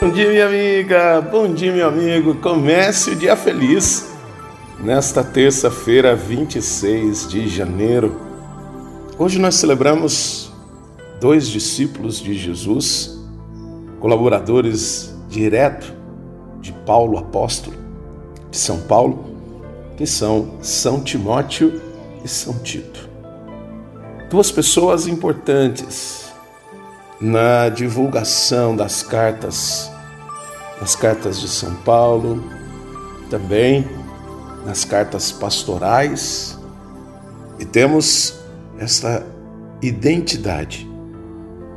[0.00, 1.20] Bom dia, minha amiga.
[1.20, 2.36] Bom dia, meu amigo.
[2.36, 4.08] Comece o dia feliz.
[4.78, 8.20] Nesta terça-feira, 26 de janeiro.
[9.18, 10.52] Hoje nós celebramos
[11.20, 13.18] dois discípulos de Jesus,
[13.98, 15.92] colaboradores direto
[16.60, 17.76] de Paulo apóstolo
[18.50, 19.36] de São Paulo,
[19.96, 21.80] que são São Timóteo
[22.24, 23.08] e São Tito.
[24.30, 26.29] Duas pessoas importantes
[27.20, 29.90] na divulgação das cartas
[30.80, 32.42] nas cartas de São Paulo,
[33.28, 33.86] também
[34.64, 36.58] nas cartas pastorais,
[37.58, 38.40] e temos
[38.78, 39.26] esta
[39.82, 40.88] identidade,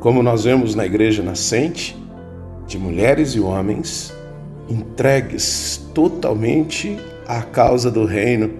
[0.00, 1.94] como nós vemos na Igreja Nascente,
[2.66, 4.12] de mulheres e homens
[4.68, 8.50] entregues totalmente à causa do Reino,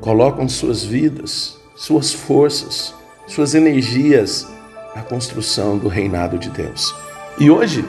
[0.00, 2.94] colocam suas vidas, suas forças,
[3.26, 4.46] suas energias
[4.94, 6.94] na construção do reinado de Deus.
[7.38, 7.84] E hoje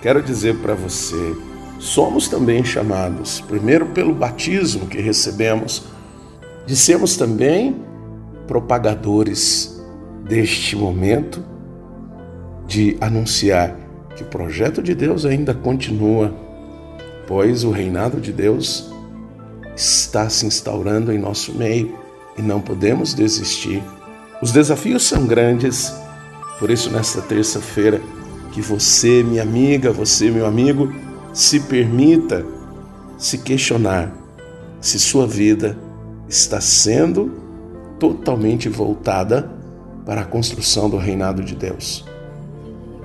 [0.00, 1.36] quero dizer para você,
[1.78, 5.84] somos também chamados, primeiro pelo batismo que recebemos,
[6.66, 7.82] de sermos também
[8.46, 9.82] propagadores
[10.24, 11.44] deste momento
[12.66, 13.76] de anunciar
[14.16, 16.34] que o projeto de Deus ainda continua,
[17.26, 18.90] pois o reinado de Deus
[19.76, 21.98] está se instaurando em nosso meio
[22.38, 23.82] e não podemos desistir.
[24.40, 25.92] Os desafios são grandes,
[26.58, 28.00] por isso, nesta terça-feira,
[28.52, 30.92] que você, minha amiga, você, meu amigo,
[31.32, 32.46] se permita
[33.18, 34.12] se questionar
[34.80, 35.76] se sua vida
[36.28, 37.32] está sendo
[37.98, 39.50] totalmente voltada
[40.04, 42.04] para a construção do reinado de Deus.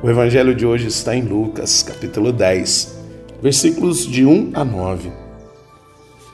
[0.03, 2.99] O evangelho de hoje está em Lucas, capítulo 10,
[3.41, 5.11] versículos de 1 a 9.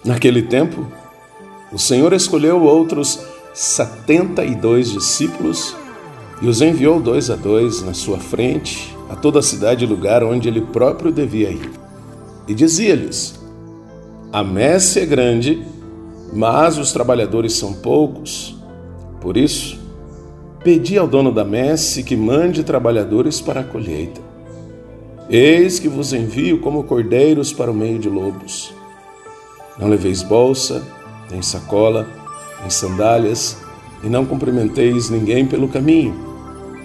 [0.03, 0.85] Naquele tempo,
[1.71, 3.19] o Senhor escolheu outros
[3.53, 5.75] setenta e dois discípulos
[6.45, 10.23] e os enviou dois a dois na sua frente a toda a cidade e lugar
[10.23, 11.71] onde ele próprio devia ir.
[12.47, 13.39] E dizia-lhes:
[14.31, 15.65] A messe é grande,
[16.31, 18.55] mas os trabalhadores são poucos.
[19.19, 19.79] Por isso,
[20.63, 24.21] pedi ao dono da messe que mande trabalhadores para a colheita.
[25.27, 28.71] Eis que vos envio como cordeiros para o meio de lobos.
[29.79, 30.83] Não leveis bolsa,
[31.31, 32.07] nem sacola,
[32.61, 33.57] nem sandálias,
[34.03, 36.34] e não cumprimenteis ninguém pelo caminho.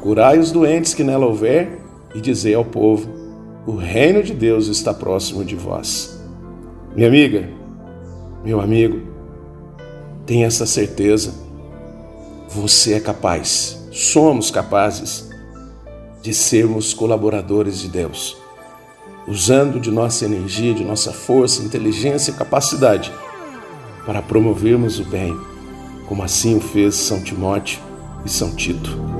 [0.00, 1.78] Curai os doentes que nela houver
[2.14, 3.08] e dizei ao povo:
[3.66, 6.18] o reino de Deus está próximo de vós.
[6.94, 7.48] Minha amiga,
[8.44, 9.00] meu amigo,
[10.24, 11.34] tenha essa certeza.
[12.48, 15.30] Você é capaz, somos capazes
[16.22, 18.36] de sermos colaboradores de Deus,
[19.28, 23.12] usando de nossa energia, de nossa força, inteligência e capacidade
[24.04, 25.38] para promovermos o bem,
[26.08, 27.80] como assim o fez São Timóteo
[28.24, 29.19] e São Tito.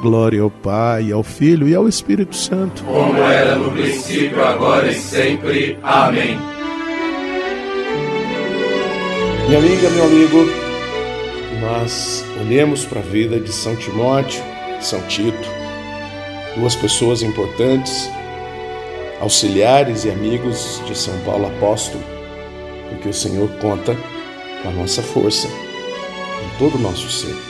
[0.00, 2.82] Glória ao Pai, ao Filho e ao Espírito Santo.
[2.84, 5.78] Como era no princípio, agora e sempre.
[5.82, 6.38] Amém.
[9.46, 10.38] Minha amiga, meu amigo,
[11.60, 14.42] nós olhemos para a vida de São Timóteo
[14.78, 15.48] e São Tito,
[16.56, 18.08] duas pessoas importantes,
[19.20, 22.02] auxiliares e amigos de São Paulo Apóstolo,
[22.88, 23.94] porque o Senhor conta
[24.62, 27.49] com a nossa força, com todo o nosso ser.